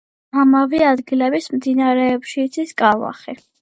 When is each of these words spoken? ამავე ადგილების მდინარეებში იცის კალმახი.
ამავე 0.43 0.79
ადგილების 0.93 1.51
მდინარეებში 1.59 2.47
იცის 2.51 2.79
კალმახი. 2.85 3.43